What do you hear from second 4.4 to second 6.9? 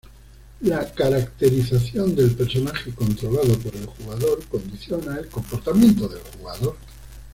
condiciona el comportamiento del jugador.